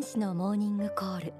[0.00, 1.34] 天使のモーニングコール。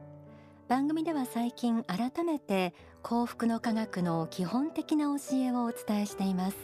[0.69, 6.57] 番組では最近改めて幸福の科学の基本的な教えをお伝えしています。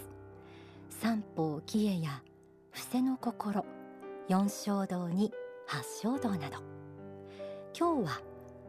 [0.90, 2.22] 三方喜恵や
[2.70, 3.64] 伏せの心。
[4.28, 5.32] 四衝動に
[5.66, 6.58] 八衝動など。
[7.74, 8.20] 今日は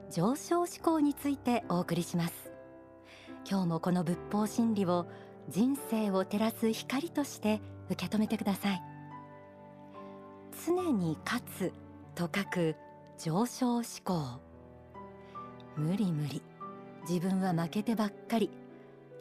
[0.09, 2.53] 上昇志向についてお送りします。
[3.45, 5.05] 今日もこの仏法真理を
[5.49, 8.81] 人生を照らす光として受け止めてください。
[10.65, 11.73] 常に勝つ
[12.15, 12.75] と書く
[13.17, 14.39] 上昇志向。
[15.75, 16.43] 無理無理。
[17.09, 18.51] 自分は負けてばっかり。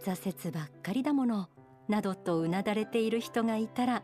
[0.04, 1.48] 挫折ばっかりだもの。
[1.88, 4.02] などとうなだれている人がいたら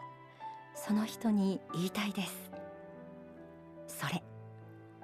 [0.74, 2.50] その人に言いたいです。
[3.86, 4.22] それ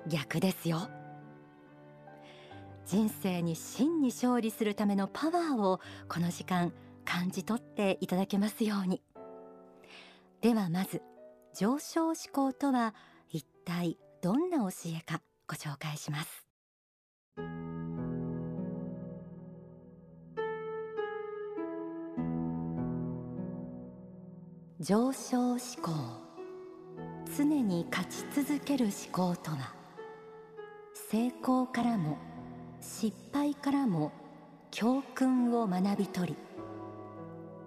[0.06, 0.88] 逆ですよ。
[2.86, 6.72] 人生に真に勝利するためのパワーをこの時間
[7.04, 9.02] 感じ取っていただけますように。
[10.40, 11.02] ではまず
[11.54, 12.94] 上昇志向とは
[13.28, 16.44] 一体どんな教えかご紹介します。
[24.80, 25.92] 上昇志向
[27.36, 29.74] 常に勝ち続ける思考とは
[31.10, 32.16] 成功からも
[32.80, 34.12] 失敗からも
[34.70, 36.36] 教訓を学び取り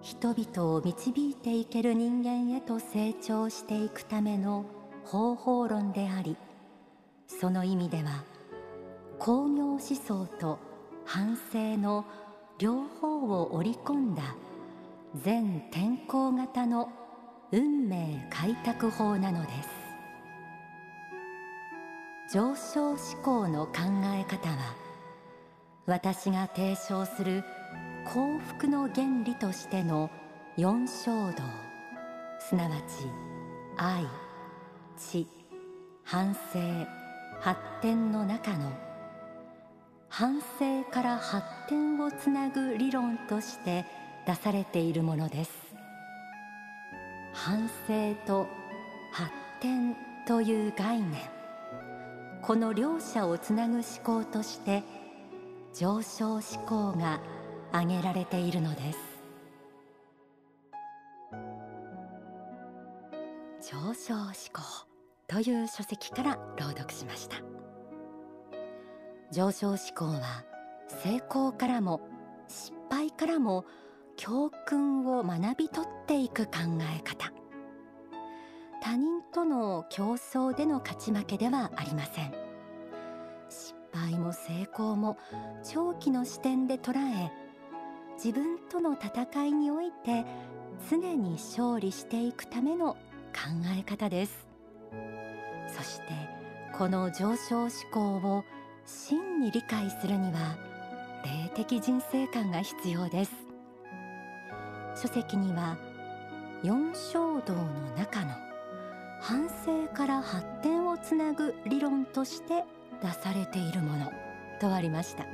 [0.00, 4.64] 人々を導いていける人間へと成長していくための
[5.04, 6.36] 方法論であり
[7.26, 8.24] その意味では
[9.18, 10.58] 工業思想と
[11.04, 12.04] 反省の
[12.58, 14.22] 両方を織り込んだ
[15.14, 16.90] 全天候型の
[17.50, 19.82] 運命開拓法なのです。
[22.32, 23.72] 上昇志向の考
[24.18, 24.74] え方は
[25.84, 27.44] 私が提唱する
[28.06, 30.08] 幸福の原理としての
[30.56, 31.42] 四衝動
[32.40, 33.06] すなわち
[33.76, 34.31] 愛。
[34.98, 35.26] 知
[36.04, 36.60] 反省
[37.40, 38.70] 発展の中の
[40.08, 43.86] 反省から発展をつなぐ理論として
[44.26, 45.50] 出されているものです。
[47.32, 48.46] 反省と
[49.10, 49.96] 発展
[50.26, 51.18] という概念。
[52.42, 54.82] この両者をつなぐ思考として
[55.74, 57.20] 上昇志向が
[57.72, 59.11] 挙げられているのです。
[64.02, 64.62] 上昇志向
[65.28, 67.36] という書籍から朗読しました。
[69.30, 70.44] 上昇志向は
[70.88, 72.00] 成功からも
[72.48, 73.64] 失敗からも
[74.16, 76.50] 教訓を学び取っていく考
[76.96, 77.32] え方。
[78.82, 82.34] 他人との競争での勝ち負けではありません。
[83.48, 85.16] 失敗も成功も
[85.62, 87.30] 長期の視点で捉え
[88.14, 90.24] 自分との戦いにおいて
[90.90, 92.96] 常に勝利していくための
[93.32, 93.48] 考
[93.78, 94.46] え方です。
[95.68, 96.06] そして
[96.76, 98.44] この上昇志向を
[98.86, 100.56] 真に理解するには
[101.24, 103.32] 霊的人生観が必要です。
[104.94, 105.78] 書籍には
[106.62, 107.64] 四衝動の
[107.96, 108.34] 中の
[109.20, 112.64] 反省から発展をつなぐ理論として
[113.02, 114.12] 出されているもの
[114.60, 115.24] とありました。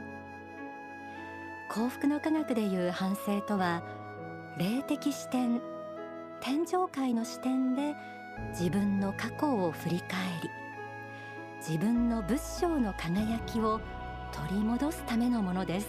[1.71, 3.83] 幸福の科学でいう反省とは
[4.59, 5.61] 霊的視点
[6.41, 7.95] 天上界の視点で
[8.51, 10.51] 自分の過去を振り返り
[11.59, 13.81] 自分の仏性の輝きを
[14.33, 15.89] 取り戻すためのものです。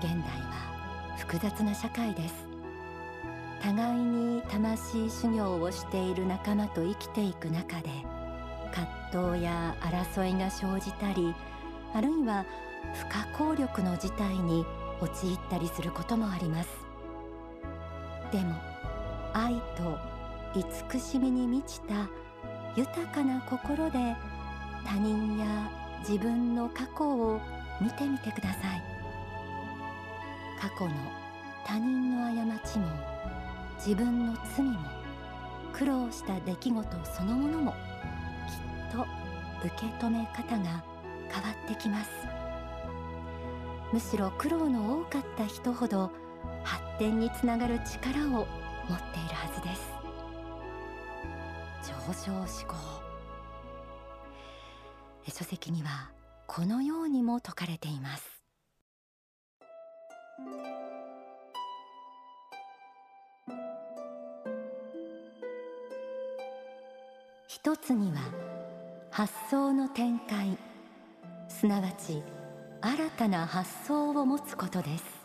[0.00, 2.54] 現代は複雑な社会です。
[3.62, 7.88] 互いに魂修行をしている仲間と生きていく中で
[9.10, 11.34] 葛藤や争いが生じたり
[11.94, 12.44] あるいは
[12.92, 14.66] 不可抗力の事態に
[15.00, 16.83] 陥ったりすることもあります。
[18.34, 18.52] でも
[19.32, 19.96] 愛と
[20.56, 22.08] 慈しみに満ちた
[22.74, 24.16] 豊かな心で
[24.84, 27.40] 他人や自分の過去を
[27.80, 28.82] 見てみてください。
[30.60, 30.94] 過去の
[31.64, 32.86] 他人の過ちも
[33.76, 34.80] 自分の罪も
[35.72, 37.76] 苦労した出来事そのものもきっ
[38.96, 39.06] と
[39.64, 40.82] 受け止め方が
[41.30, 42.10] 変わってきます。
[43.92, 46.10] むしろ苦労の多かった人ほど
[46.98, 49.94] 展につながる力を持っているはずです。
[52.06, 52.74] 上昇志向
[55.26, 56.10] 書籍には
[56.46, 58.42] このようにも説かれています。
[67.48, 68.20] 一つには
[69.10, 70.56] 発想の展開。
[71.48, 72.22] すなわち
[72.80, 75.23] 新たな発想を持つことです。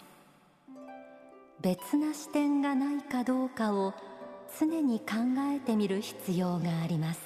[1.61, 3.93] 別な視点がないかどうかを
[4.57, 5.15] 常に考
[5.53, 7.19] えてみる必要があります。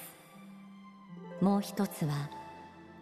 [1.40, 2.30] もう一つは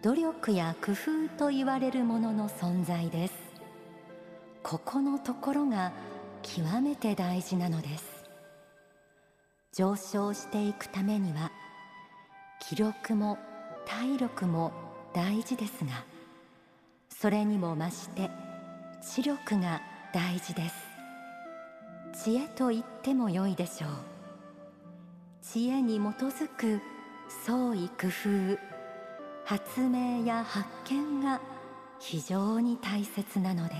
[0.02, 3.34] 努力や工夫と言われるものの存在です。
[4.62, 5.92] ここのところが
[6.42, 8.04] 極めて大事なのです。
[9.72, 11.50] 上昇していくためには
[12.60, 13.38] 気力も
[13.86, 14.70] 体力も
[15.14, 16.04] 大事ですが
[17.08, 18.30] それにも増して
[19.02, 19.80] 知力が
[20.12, 20.91] 大事です。
[22.22, 23.90] 知恵と言っても良いでしょう。
[25.42, 26.80] 知恵に基づく
[27.44, 28.58] 創意工夫
[29.44, 31.40] 発明や発見が
[31.98, 33.74] 非常に大切なので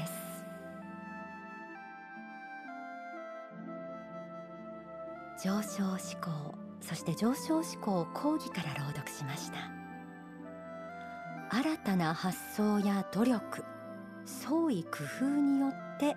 [5.38, 5.46] す。
[5.46, 9.70] 上昇思考そして上昇思考講義から朗読しました。
[11.56, 13.64] 新たな発想や努力
[14.26, 16.16] 創意工夫によって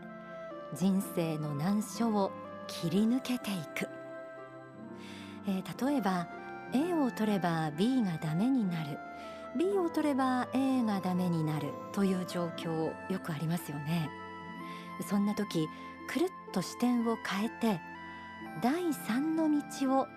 [0.76, 2.32] 人生の難所を
[2.68, 3.88] 切り抜けていく、
[5.48, 6.28] えー、例えば
[6.74, 8.98] A を取れば B がダメになる。
[9.58, 14.10] B を取れば A がダメになるという状況よくありますよね。
[15.10, 15.68] そんな時
[16.10, 17.80] くるっと視点を変えて
[18.62, 20.08] 第三の道を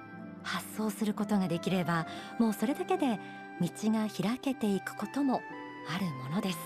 [0.43, 2.07] 発想することができれば
[2.39, 3.19] もうそれだけで
[3.61, 5.41] 道が開けていくことも
[5.89, 6.59] あるものです。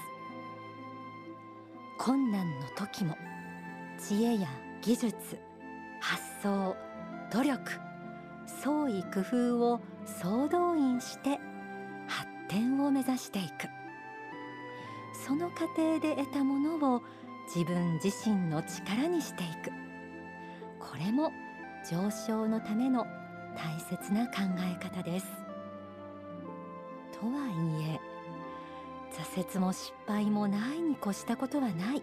[1.98, 3.16] 困難の時も
[4.08, 4.48] 知恵や
[4.82, 5.14] 技術
[6.00, 6.76] 発想
[7.32, 7.60] 努力
[8.60, 11.38] 創意工夫を総動員して
[12.08, 13.68] 発展を目指していく。
[15.24, 17.02] その過程で得たものを
[17.54, 19.70] 自分自身の力にしていく。
[20.80, 21.30] これも
[21.88, 23.06] 上昇のための
[23.54, 25.26] 大切な考え方です。
[27.20, 28.00] とはいえ
[29.12, 32.02] 挫折も失敗もないに越したことはない。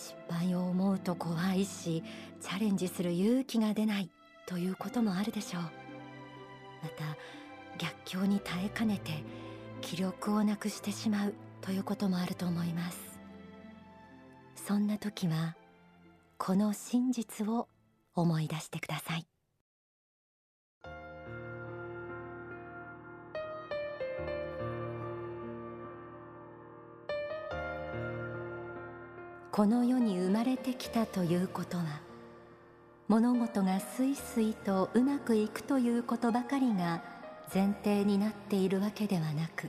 [0.00, 2.02] 失敗を思うと怖いし
[2.40, 4.10] チャレンジする勇気が出ない
[4.46, 5.62] ということもあるでしょう。
[6.82, 7.16] また
[7.76, 9.22] 逆境に耐えかねて
[9.82, 13.20] 気力をなくしてしまうということもあると思います。
[14.56, 15.56] そんな時は
[16.38, 17.68] この真実を
[18.14, 19.29] 思い出してください。
[29.60, 32.00] この世に生まれてきたということは
[33.08, 37.02] 物事がすいすいとうまくいくということばかりが
[37.54, 39.68] 前提になっているわけではなく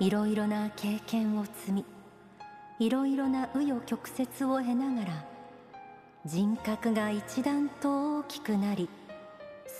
[0.00, 1.84] いろいろな経験を積み
[2.80, 5.24] いろいろな紆余曲折を経ながら
[6.24, 8.88] 人格が一段と大きくなり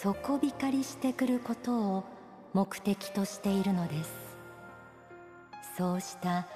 [0.01, 2.05] 底光りしてくることを
[2.55, 4.13] 目的としているのです。
[5.77, 6.47] そうした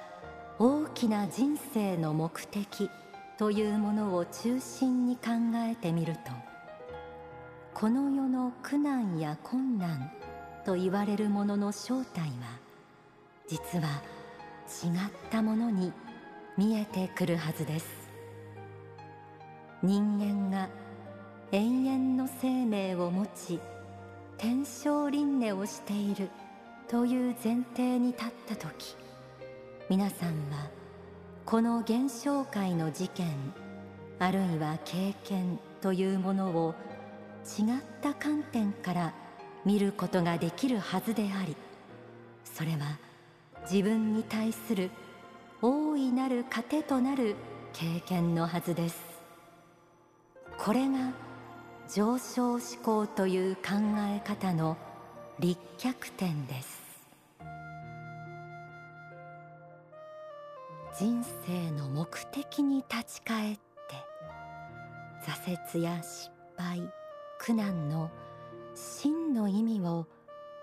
[0.63, 2.91] 大きな人生の目的
[3.39, 6.19] というものを中心に考えてみると
[7.73, 10.11] この世の苦難や困難
[10.63, 12.59] と言われるものの正体は
[13.47, 14.03] 実は
[14.67, 15.91] 違ったものに
[16.55, 17.87] 見えてくるはずです。
[19.81, 20.69] 人間が
[21.51, 23.59] 永遠の生命を持ち
[24.37, 26.29] 天正輪廻をしている
[26.87, 28.95] という前提に立った時
[29.91, 30.69] 皆さんは
[31.45, 33.27] この現象界の事件
[34.19, 36.75] あるいは経験というものを
[37.43, 37.65] 違っ
[38.01, 39.13] た観点から
[39.65, 41.57] 見ることができるはずであり
[42.45, 42.99] それは
[43.69, 44.91] 自分に対する
[45.61, 47.35] 大いなる糧となる
[47.73, 48.97] 経験のはずです。
[50.57, 51.11] これが
[51.93, 53.61] 上昇思考という考
[54.07, 54.77] え方の
[55.39, 56.90] 立脚点です。
[61.01, 63.61] 人生の目的に立ち返って
[65.25, 66.87] 挫折や失敗
[67.39, 68.11] 苦難の
[68.75, 70.05] 真の意味を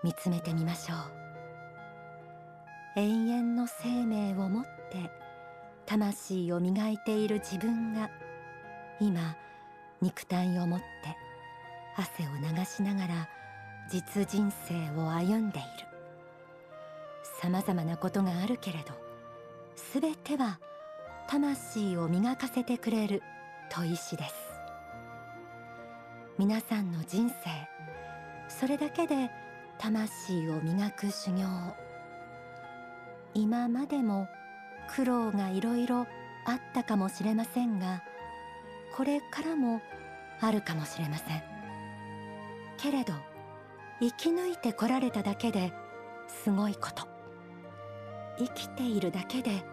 [0.01, 0.97] 見つめてみましょう。
[3.01, 5.11] 永遠の生命をもって
[5.85, 8.09] 魂を磨いている自分が
[9.01, 9.35] 今
[10.01, 10.85] 肉体をもって
[11.97, 13.29] 汗を流しながら
[13.91, 15.67] 実人生を歩んでいる。
[17.41, 19.08] さまざまなことがあるけれど
[19.79, 20.59] すべては
[21.27, 23.23] 魂を磨かせてくれる
[23.71, 24.35] 砥石です。
[26.37, 27.35] 皆さんの人生
[28.49, 29.31] それだけで
[29.79, 31.47] 魂を磨く修行。
[33.33, 34.27] 今までも
[34.95, 36.05] 苦労がいろいろ
[36.45, 38.03] あったかもしれませんが
[38.95, 39.81] これからも
[40.41, 41.41] あるかもしれません。
[42.77, 43.13] けれど
[44.01, 45.73] 生き抜いてこられただけで
[46.43, 47.18] すごいこと。
[48.39, 49.63] 生きているだけで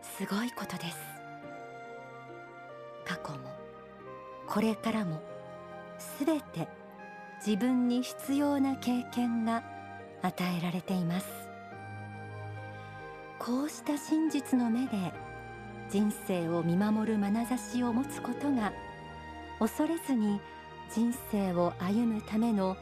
[0.00, 0.96] すごいことです。
[3.04, 3.50] 過去も
[4.46, 5.20] これからも
[5.98, 6.68] すべて
[7.44, 9.64] 自分に必要な経験が
[10.22, 11.26] 与えられています。
[13.38, 15.12] こうした真実の目で
[15.88, 18.72] 人生を見守る眼差しを持つことが
[19.58, 20.40] 恐れずに
[20.94, 22.76] 人生を歩むための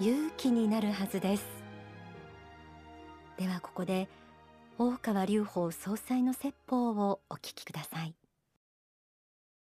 [0.00, 1.44] 勇気になるはずです。
[3.38, 4.08] ではここで
[4.84, 8.16] 大川隆法総裁の説法をお聞きください。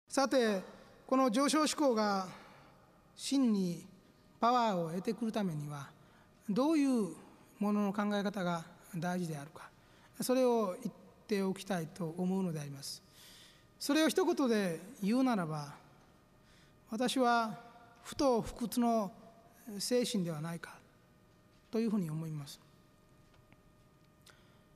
[0.08, 0.63] さて
[1.05, 2.25] この上昇志向が
[3.15, 3.86] 真に
[4.39, 5.91] パワーを得てくるためには
[6.50, 7.13] どういう
[7.60, 8.65] ものの考え方が
[8.96, 9.70] 大事であるか
[10.20, 10.96] それを言っ
[11.27, 13.03] ておきたいと思うのであります。
[13.79, 15.75] それを一言で言うならば
[16.89, 17.60] 私は
[18.01, 19.12] 不と不屈の
[19.77, 20.74] 精神ではないか
[21.70, 22.60] というふうに思います。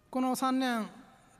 [0.09, 0.87] この3年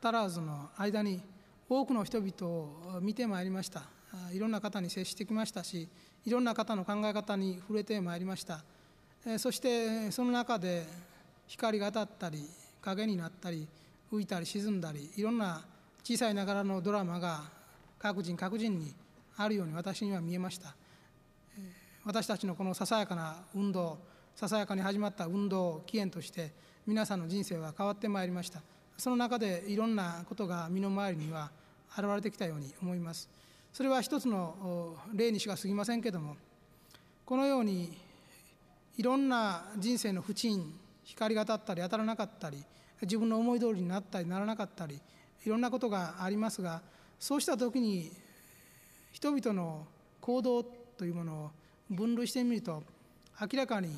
[0.02, 1.22] 足らずの間に
[1.70, 3.84] 多くの人々を見てまいりました。
[4.34, 5.88] いろんな方に接してきましたし
[6.26, 8.64] いろんな方の考え方に触れてまいりました。
[9.40, 10.86] そしてその中で
[11.48, 12.44] 光が当たったり
[12.82, 13.68] 影になったり
[14.12, 15.64] 浮いたり沈んだりいろんな
[16.04, 17.44] 小さいながらのドラマが
[17.98, 18.94] 各人各人に
[19.38, 20.76] あるように私には見えました。
[22.04, 23.98] 私たちのこのささやかな運動
[24.36, 26.52] ささやかに始まった運動を起源として
[26.88, 28.62] 皆さんの人生は変わってまいりました。
[28.98, 31.51] その中でいろんなことが身の回りには
[31.91, 33.29] 現れてきたように思います。
[33.74, 36.38] それは一つの例にしか過ぎませんけども
[37.25, 37.98] このように
[38.96, 42.63] いろんな人生の不沈光が当たったり当たらなかったり
[43.01, 44.98] 自分の思い通りになったりならなかったり
[45.46, 46.82] いろんなことがありますが
[47.20, 48.12] そうした時に
[49.12, 49.86] 人々の
[50.22, 51.51] 行動というものを
[51.89, 52.82] 分類してみると
[53.41, 53.89] 明らかに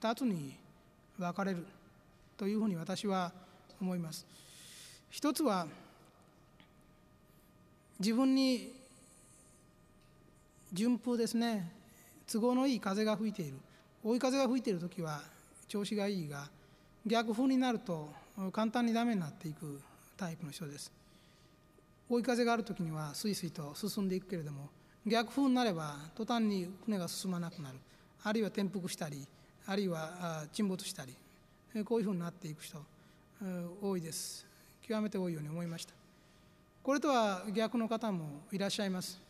[0.00, 0.56] 2つに
[1.16, 1.64] 分かれる。
[2.42, 3.30] というふうに私は
[3.80, 4.26] 思います。
[5.10, 5.68] 一つは
[8.00, 8.72] 自分に
[10.72, 11.70] 順風ですね
[12.26, 13.54] 都合のいい風が吹いている。
[14.02, 15.20] 追い風が吹いている時は
[15.68, 16.48] 調子がいいが
[17.06, 18.08] 逆風になると
[18.50, 19.80] 簡単にダメになっていく
[20.16, 20.90] タイプの人です。
[22.10, 24.68] 追い風がある時にはスイスイと進んでいくけれども
[25.06, 27.78] 逆風になれば途端に船が進まなくなる。
[28.24, 29.28] あるいは転覆したり
[29.64, 31.14] あるいは沈没したり。
[31.84, 32.78] こういうふうになっていく人
[33.80, 34.46] 多いです。
[34.86, 35.94] 極めて多いように思いました。
[36.82, 39.20] これとは逆の方もいらっしゃいます。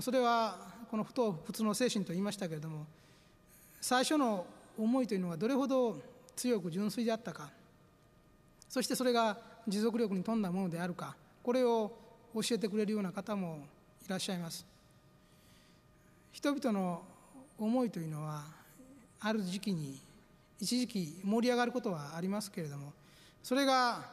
[0.00, 0.56] それは
[0.90, 2.86] この不当不屈の精神と言いましたけれども
[3.80, 4.46] 最初の
[4.78, 5.98] 思いというのはどれほど
[6.36, 7.50] 強く純粋であったか
[8.68, 11.92] そしてそれが持続力に富んだものであるかこれを
[12.34, 13.58] 教えてくれるような方も
[14.06, 14.64] いらっしゃいます。
[16.32, 17.02] 人々の
[17.58, 18.44] 思いというのは
[19.20, 20.00] ある時期に
[20.62, 22.92] 一時期盛り上がることはありますけれども
[23.42, 24.04] それが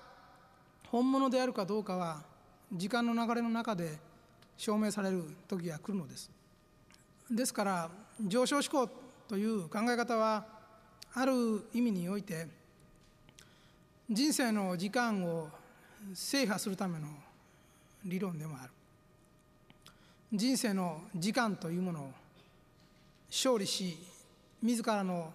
[0.88, 2.24] 本物であるかどうかは
[2.74, 4.00] 時間の流れの中で
[4.58, 6.32] 証明される時が来るのです。
[7.30, 7.92] ですから
[8.26, 8.90] 上昇志向
[9.28, 10.44] という考え方は
[11.14, 11.34] ある
[11.72, 12.48] 意味において
[14.10, 15.50] 人生の時間を
[16.16, 17.08] 制覇するための
[18.04, 18.72] 理論でもある。
[20.34, 22.12] 人生の時間というものを
[23.30, 24.00] 勝利し
[24.64, 25.32] 自らの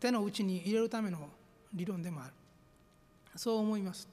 [0.00, 1.28] 手の内に入れるための
[1.72, 2.32] 理論でもある。
[3.36, 4.08] そう思います。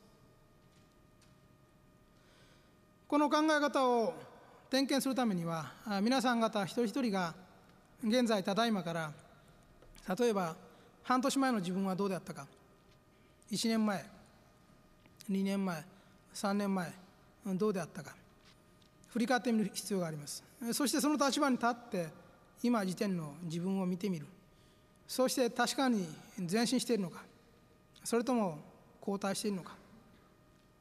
[3.08, 4.14] この考え方を
[4.70, 7.36] 点検するためには皆さん方一人一人が
[8.04, 9.12] 現在ただいまから
[10.18, 10.56] 例えば
[11.04, 12.48] 半年前の自分はどうであったか。
[13.52, 14.06] 1年前
[15.30, 15.84] 2年前
[16.34, 16.92] 3年前
[17.46, 18.16] どうであったか。
[19.10, 20.42] 振り返ってみる必要があります。
[20.72, 22.08] そしてその立場に立って
[22.64, 24.26] 今時点の自分を見てみる。
[25.12, 26.08] そして確かに
[26.50, 27.22] 前進しているのか
[28.02, 28.60] それとも
[29.02, 29.74] 後退しているのか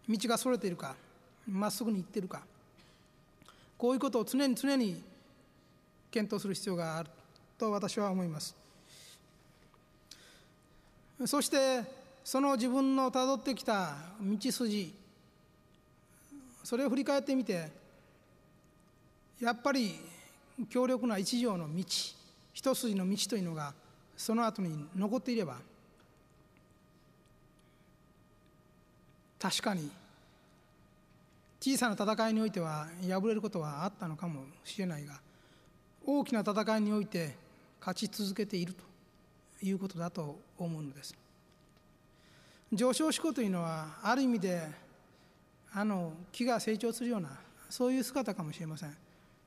[0.08, 0.94] 道がそれているか
[1.48, 2.42] まっすぐに行っているか
[3.76, 5.02] こういうことを常に常に
[6.12, 7.10] 検討する必要がある
[7.58, 8.54] と私は思います。
[11.26, 11.82] そして
[12.22, 14.94] その自分のたどってきた道筋
[16.62, 17.68] それを振り返ってみて
[19.40, 19.98] やっぱり
[20.68, 21.84] 強力な一条の道
[22.52, 23.74] 一筋の道というのが
[24.20, 25.56] その後に残っていれば
[29.38, 29.90] 確かに
[31.58, 35.14] 小さな戦いにおいては敗れることはあったのかもしれないが
[36.04, 37.34] 大きな戦いにおいて
[37.80, 38.84] 勝ち続けていると
[39.62, 41.16] いうことだと思うのです。
[42.74, 44.60] 上昇志向というのはある意味で
[45.72, 47.30] あの木が成長するような
[47.70, 48.94] そういう姿かもしれません。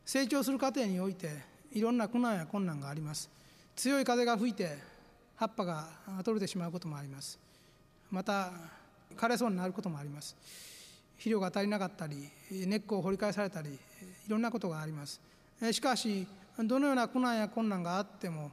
[0.04, 1.30] 成長する過程において
[1.72, 3.30] いろんな苦難や困難があります。
[3.76, 4.78] 強い風が吹いて
[5.36, 5.88] 葉っぱが
[6.24, 7.40] 取れてしまうこともあります。
[8.12, 8.52] また
[9.18, 10.36] 枯れそうになることもあります。
[11.18, 13.78] 肥料が足りなかったり根っこを掘り返されたりい
[14.28, 15.20] ろんなことがあります。
[15.72, 16.28] しかし
[16.58, 18.52] どのような苦難や困難があっても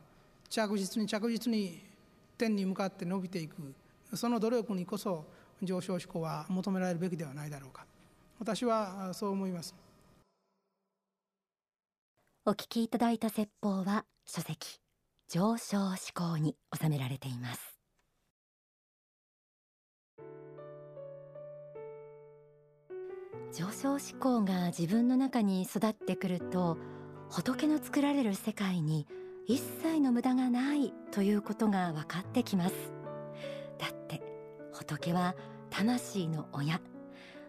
[0.49, 1.81] 着実に着実に
[2.39, 3.55] 天に向かって伸びていく
[4.15, 5.25] その努力にこそ
[5.63, 7.85] 上昇志向は求められるべきではないだろうか。
[8.39, 9.75] 私はそう思います。
[12.47, 14.81] お聞きいただいた説法は書籍。
[15.33, 17.79] 上昇志向に収められています。
[23.57, 26.79] 上昇志向が自分の中に育ってくると
[27.29, 29.07] 仏の作られる世界に
[29.47, 32.75] 一切の無駄がないということが分かってきます。
[33.79, 34.21] だって
[34.73, 35.37] 仏は
[35.71, 36.81] 魂の親。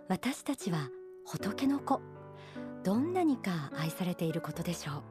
[0.07, 0.89] 私たちは
[1.25, 1.99] 仏の子。
[2.83, 5.10] どんなにか愛されていることでしょう。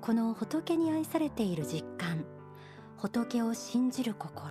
[0.00, 2.24] この仏に愛されている実感。
[2.96, 4.50] 仏を信じる心。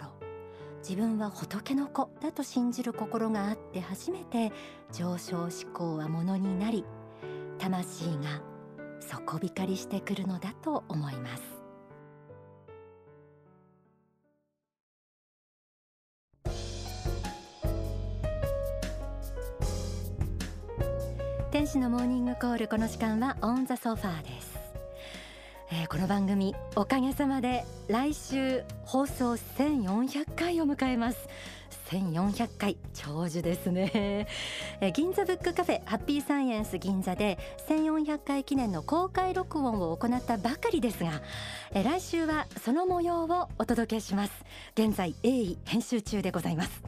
[0.82, 4.52] 自分は仏の子だと信じる心があって初めて
[4.94, 6.86] 上昇志向はものになり
[7.58, 8.42] 魂が
[9.02, 11.44] 底光りしてくるのだと思います。
[21.52, 24.49] 天使のモーニングコールこの時間はオンザソファーです。
[25.72, 31.30] えー、この番組おかげさまで来週放送1400回を迎えます。
[31.90, 34.28] 1400回長寿ですね、
[34.82, 41.22] え銀座ブックカフェハッピーサイエンス銀座で1400回記念の公開録音を行ったばかりですが、
[41.72, 44.32] え来週はその模様をお届けします。
[44.74, 46.84] 現在鋭意編集中でございます。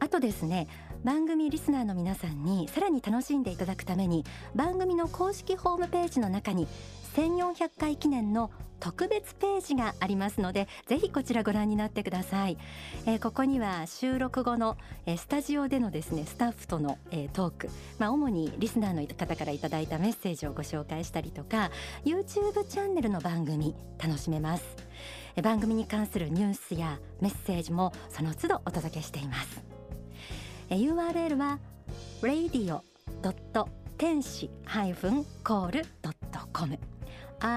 [0.00, 0.68] あとですね
[1.04, 4.24] 番組リスナーの皆さんにさらに楽しんでいただくために
[4.54, 6.66] 番組の公式ホームページの中に
[7.14, 12.58] 1400回記念の特別ページがありますのでぜひこちらご覧になってください、
[13.06, 14.76] えー、ここには収録後の、
[15.06, 21.70] えー、スタジオでのですねスタッフとの、えー、トーク、まあ、主にリスナーの方からいただいたメッセージをご紹介したりとか
[22.04, 24.64] YouTube チャンネルの番組楽しめます。
[25.36, 29.65] え番組に関するニュースやメッセージもその都度お届けしています。
[30.70, 31.58] URL は
[32.22, 32.80] radio.
[33.98, 36.78] 天使 -call.com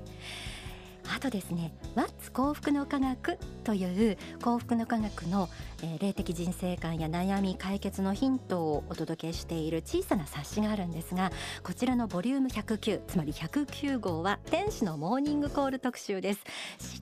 [1.14, 5.50] あとですね「What's 幸福の科学」という幸福の科学の、
[5.84, 11.32] えー、霊的人生観や悩み解決のヒントをお届けしている小さな冊子があるんですが
[11.64, 16.42] こちらのボリューム109つまり109号は天使のモーニングコール特集です。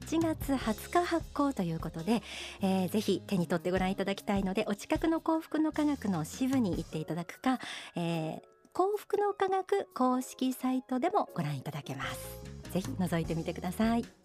[0.10, 2.24] 7月20日発行ということで、
[2.62, 7.60] えー、ぜひ手に取ってご覧いただきたいのでお近くの幸福の科学の支部に行っていただくか、
[7.96, 8.42] えー、
[8.74, 12.39] 幸福の科学公式サイトでもご覧いただけます。
[12.72, 14.19] ぜひ覗いてみてください。